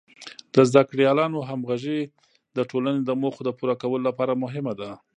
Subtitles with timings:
[0.55, 2.01] د زده کړیالانو همغږي
[2.57, 4.89] د ټولنې د موخو د پوره کولو لپاره مهمه ده.